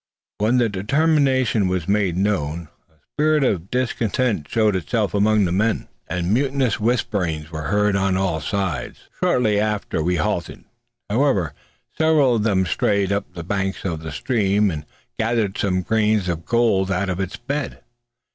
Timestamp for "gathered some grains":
15.19-16.27